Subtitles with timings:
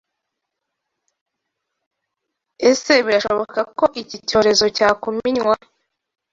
[2.69, 5.55] Ese birashoboka ko iki cyorezo cya kuminywa?